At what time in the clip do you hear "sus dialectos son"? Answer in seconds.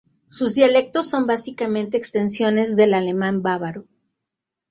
0.25-1.27